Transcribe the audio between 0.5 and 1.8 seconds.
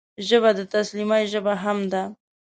د تسلیمۍ ژبه هم